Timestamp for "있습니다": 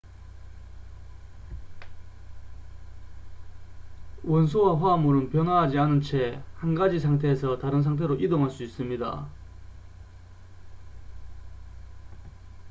8.63-9.27